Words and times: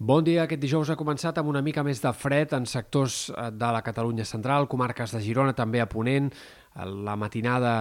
Bon 0.00 0.24
dia. 0.24 0.46
Aquest 0.46 0.62
dijous 0.62 0.88
ha 0.88 0.94
començat 0.96 1.36
amb 1.36 1.50
una 1.50 1.60
mica 1.60 1.82
més 1.84 1.98
de 2.00 2.08
fred 2.16 2.54
en 2.56 2.64
sectors 2.64 3.26
eh, 3.34 3.50
de 3.52 3.68
la 3.68 3.82
Catalunya 3.84 4.24
central, 4.24 4.64
comarques 4.64 5.12
de 5.12 5.20
Girona, 5.20 5.52
també 5.52 5.82
a 5.82 5.86
Ponent, 5.92 6.30
la 7.04 7.18
matinada 7.20 7.74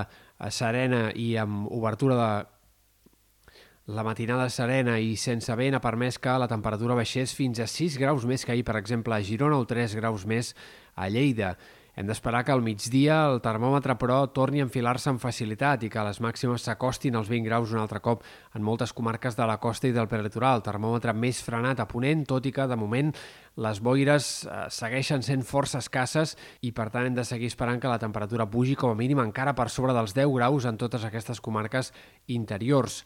serena 0.51 1.13
i 1.15 1.29
amb 1.39 1.69
obertura 1.71 2.17
de 2.19 3.93
la 3.95 4.03
matinada 4.03 4.49
serena 4.51 4.97
i 4.99 5.15
sense 5.15 5.55
vent 5.55 5.77
ha 5.77 5.79
permès 5.79 6.19
que 6.19 6.35
la 6.43 6.49
temperatura 6.51 6.97
baixés 6.99 7.31
fins 7.37 7.63
a 7.63 7.69
6 7.71 7.95
graus 8.03 8.27
més 8.27 8.43
que 8.43 8.51
ahir, 8.51 8.67
per 8.67 8.75
exemple, 8.81 9.15
a 9.15 9.23
Girona 9.23 9.55
o 9.55 9.63
3 9.69 9.95
graus 10.01 10.27
més 10.27 10.51
a 10.99 11.07
Lleida. 11.07 11.53
Hem 11.99 12.07
d'esperar 12.07 12.45
que 12.47 12.53
al 12.53 12.61
migdia 12.63 13.15
el 13.27 13.41
termòmetre, 13.43 13.97
però, 13.99 14.21
torni 14.31 14.61
a 14.61 14.63
enfilar-se 14.63 15.09
amb 15.11 15.19
facilitat 15.19 15.81
i 15.83 15.89
que 15.91 16.05
les 16.07 16.21
màximes 16.23 16.63
s'acostin 16.63 17.17
als 17.19 17.27
20 17.27 17.43
graus 17.49 17.73
un 17.75 17.81
altre 17.81 17.99
cop 17.99 18.23
en 18.55 18.63
moltes 18.63 18.93
comarques 18.95 19.35
de 19.35 19.43
la 19.43 19.57
costa 19.59 19.89
i 19.89 19.91
del 19.91 20.07
prelitoral. 20.07 20.63
Termòmetre 20.63 21.11
més 21.11 21.41
frenat 21.43 21.83
a 21.83 21.89
Ponent, 21.91 22.23
tot 22.23 22.47
i 22.47 22.53
que, 22.55 22.69
de 22.71 22.77
moment, 22.79 23.11
les 23.59 23.81
boires 23.83 24.29
eh, 24.47 24.61
segueixen 24.71 25.27
sent 25.27 25.43
força 25.43 25.83
escasses 25.83 26.37
i, 26.61 26.71
per 26.71 26.87
tant, 26.87 27.09
hem 27.09 27.19
de 27.19 27.27
seguir 27.27 27.51
esperant 27.51 27.83
que 27.83 27.91
la 27.91 27.99
temperatura 27.99 28.47
pugi 28.47 28.79
com 28.79 28.95
a 28.95 28.99
mínim 29.01 29.19
encara 29.19 29.51
per 29.57 29.67
sobre 29.67 29.91
dels 29.91 30.15
10 30.15 30.31
graus 30.37 30.71
en 30.71 30.79
totes 30.79 31.03
aquestes 31.03 31.43
comarques 31.43 31.91
interiors. 32.31 33.03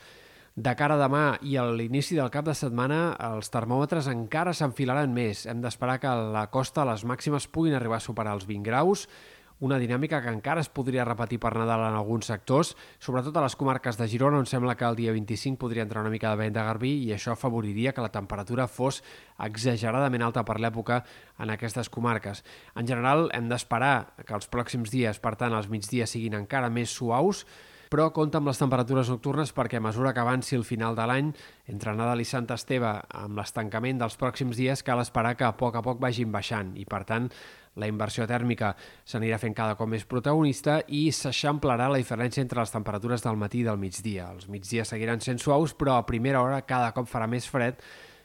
De 0.53 0.69
cara 0.77 0.93
a 0.93 1.01
demà 1.01 1.39
i 1.41 1.55
a 1.57 1.63
l'inici 1.65 2.13
del 2.13 2.29
cap 2.29 2.45
de 2.45 2.53
setmana, 2.53 3.15
els 3.25 3.47
termòmetres 3.49 4.05
encara 4.11 4.51
s'enfilaran 4.53 5.09
més. 5.09 5.47
Hem 5.49 5.63
d'esperar 5.63 5.95
que 5.97 6.11
a 6.11 6.27
la 6.35 6.43
costa 6.53 6.85
les 6.85 7.01
màximes 7.09 7.47
puguin 7.49 7.73
arribar 7.73 7.97
a 7.97 8.05
superar 8.05 8.35
els 8.37 8.45
20 8.45 8.61
graus, 8.67 9.07
una 9.65 9.79
dinàmica 9.81 10.19
que 10.21 10.29
encara 10.29 10.61
es 10.61 10.69
podria 10.69 11.07
repetir 11.09 11.39
per 11.41 11.55
Nadal 11.57 11.87
en 11.87 11.97
alguns 11.97 12.29
sectors, 12.29 12.75
sobretot 13.01 13.33
a 13.39 13.47
les 13.47 13.57
comarques 13.57 13.97
de 13.97 14.07
Girona, 14.11 14.43
on 14.43 14.45
sembla 14.45 14.77
que 14.77 14.85
el 14.85 14.99
dia 14.99 15.17
25 15.17 15.57
podria 15.57 15.87
entrar 15.87 16.05
una 16.05 16.13
mica 16.13 16.29
de 16.29 16.41
vent 16.43 16.53
de 16.53 16.69
garbí 16.69 16.93
i 17.07 17.13
això 17.17 17.33
afavoriria 17.33 17.97
que 17.97 18.05
la 18.05 18.13
temperatura 18.13 18.69
fos 18.69 19.01
exageradament 19.41 20.21
alta 20.21 20.45
per 20.45 20.59
l'època 20.61 21.01
en 21.39 21.49
aquestes 21.49 21.89
comarques. 21.89 22.45
En 22.77 22.85
general, 22.85 23.31
hem 23.33 23.49
d'esperar 23.49 24.13
que 24.21 24.37
els 24.37 24.53
pròxims 24.53 24.93
dies, 24.93 25.17
per 25.17 25.33
tant, 25.33 25.57
els 25.57 25.73
migdies 25.73 26.13
siguin 26.13 26.37
encara 26.43 26.69
més 26.69 26.93
suaus, 26.93 27.47
però 27.93 28.07
compta 28.09 28.39
amb 28.41 28.49
les 28.49 28.57
temperatures 28.57 29.09
nocturnes 29.11 29.51
perquè 29.53 29.77
a 29.77 29.83
mesura 29.85 30.15
que 30.17 30.21
avanci 30.23 30.55
el 30.57 30.63
final 30.65 30.95
de 30.97 31.03
l'any, 31.05 31.27
entre 31.69 31.91
Nadal 31.93 32.23
i 32.23 32.25
Sant 32.25 32.47
Esteve, 32.55 32.89
amb 33.19 33.37
l'estancament 33.37 33.99
dels 34.01 34.15
pròxims 34.17 34.57
dies, 34.57 34.81
cal 34.81 35.01
esperar 35.03 35.35
que 35.37 35.45
a 35.45 35.51
poc 35.53 35.77
a 35.77 35.83
poc 35.85 36.01
vagin 36.01 36.31
baixant 36.33 36.71
i, 36.73 36.87
per 36.89 37.03
tant, 37.05 37.27
la 37.77 37.89
inversió 37.89 38.25
tèrmica 38.25 38.71
s'anirà 39.05 39.37
fent 39.37 39.53
cada 39.53 39.75
cop 39.77 39.91
més 39.91 40.07
protagonista 40.09 40.79
i 40.89 41.03
s'eixamplarà 41.13 41.91
la 41.93 41.99
diferència 42.01 42.41
entre 42.41 42.63
les 42.63 42.73
temperatures 42.73 43.21
del 43.21 43.37
matí 43.37 43.61
i 43.61 43.67
del 43.69 43.77
migdia. 43.77 44.31
Els 44.33 44.49
migdies 44.49 44.89
seguiran 44.89 45.21
sent 45.21 45.37
suaus, 45.41 45.77
però 45.77 45.99
a 45.99 46.07
primera 46.09 46.41
hora 46.41 46.63
cada 46.65 46.89
cop 46.97 47.05
farà 47.13 47.29
més 47.29 47.45
fred 47.45 47.77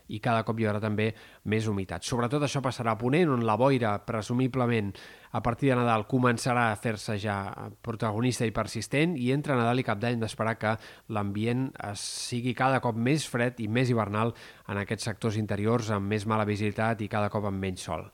i 0.08 0.20
cada 0.24 0.44
cop 0.46 0.58
hi 0.58 0.66
haurà 0.68 0.80
també 0.82 1.10
més 1.50 1.68
humitat. 1.68 2.04
Sobretot 2.06 2.44
això 2.44 2.62
passarà 2.64 2.94
a 2.94 3.00
Ponent, 3.00 3.30
on 3.34 3.44
la 3.46 3.56
boira, 3.60 3.94
presumiblement, 4.06 4.92
a 5.32 5.42
partir 5.44 5.70
de 5.70 5.76
Nadal 5.76 6.06
començarà 6.08 6.70
a 6.72 6.76
fer-se 6.80 7.18
ja 7.20 7.36
protagonista 7.84 8.48
i 8.48 8.54
persistent 8.56 9.16
i 9.20 9.30
entre 9.36 9.56
Nadal 9.58 9.82
i 9.82 9.86
Cap 9.86 10.00
d'Any 10.00 10.20
d'esperar 10.22 10.56
que 10.58 10.74
l'ambient 11.12 11.68
sigui 12.00 12.56
cada 12.56 12.80
cop 12.84 12.96
més 12.96 13.28
fred 13.28 13.60
i 13.60 13.68
més 13.68 13.92
hivernal 13.92 14.34
en 14.68 14.80
aquests 14.80 15.10
sectors 15.10 15.36
interiors 15.40 15.92
amb 15.94 16.08
més 16.08 16.26
mala 16.26 16.48
visibilitat 16.48 17.04
i 17.04 17.12
cada 17.12 17.28
cop 17.32 17.48
amb 17.48 17.60
menys 17.60 17.84
sol. 17.90 18.08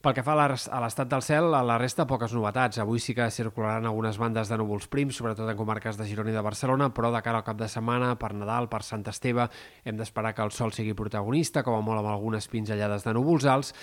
Pel 0.00 0.14
que 0.16 0.22
fa 0.24 0.32
a 0.32 0.78
l'estat 0.80 1.10
del 1.12 1.20
cel, 1.20 1.50
a 1.52 1.58
la 1.60 1.74
resta 1.76 2.06
poques 2.08 2.32
novetats. 2.32 2.78
Avui 2.80 3.02
sí 3.04 3.12
que 3.12 3.26
circularan 3.28 3.84
algunes 3.84 4.16
bandes 4.16 4.48
de 4.48 4.56
núvols 4.56 4.86
prims, 4.88 5.18
sobretot 5.20 5.50
en 5.52 5.58
comarques 5.58 5.98
de 6.00 6.06
Girona 6.08 6.32
i 6.32 6.36
de 6.38 6.40
Barcelona, 6.40 6.88
però 6.96 7.10
de 7.12 7.20
cara 7.20 7.42
al 7.42 7.44
cap 7.44 7.58
de 7.60 7.68
setmana, 7.68 8.14
per 8.16 8.30
Nadal, 8.32 8.70
per 8.72 8.80
Sant 8.80 9.04
Esteve, 9.12 9.50
hem 9.84 10.00
d'esperar 10.00 10.32
que 10.32 10.40
el 10.48 10.54
sol 10.56 10.72
sigui 10.72 10.96
protagonista, 10.96 11.60
com 11.60 11.76
a 11.76 11.84
molt 11.84 12.00
amb 12.00 12.14
algunes 12.14 12.48
pinzellades 12.48 13.04
de 13.04 13.12
núvols 13.12 13.44
alts, 13.44 13.74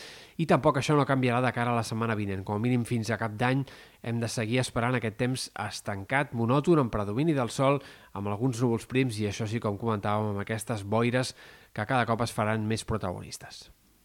i 0.42 0.50
tampoc 0.50 0.82
això 0.82 0.98
no 0.98 1.06
canviarà 1.06 1.38
de 1.46 1.54
cara 1.54 1.78
a 1.78 1.78
la 1.78 1.86
setmana 1.86 2.18
vinent. 2.18 2.42
Com 2.42 2.58
a 2.58 2.66
mínim 2.66 2.82
fins 2.82 3.14
a 3.14 3.22
cap 3.22 3.38
d'any 3.38 3.62
hem 4.02 4.18
de 4.18 4.34
seguir 4.40 4.64
esperant 4.66 4.98
aquest 4.98 5.22
temps 5.22 5.52
estancat, 5.70 6.34
monòton, 6.34 6.82
amb 6.82 6.98
predomini 6.98 7.38
del 7.38 7.54
sol, 7.54 7.78
amb 8.18 8.34
alguns 8.34 8.66
núvols 8.66 8.90
prims, 8.90 9.22
i 9.22 9.30
això 9.30 9.46
sí, 9.46 9.62
com 9.62 9.78
comentàvem, 9.78 10.34
amb 10.34 10.48
aquestes 10.50 10.82
boires 10.82 11.38
que 11.78 11.86
cada 11.86 12.10
cop 12.10 12.26
es 12.26 12.34
faran 12.34 12.66
més 12.66 12.90
protagonistes. 12.90 13.68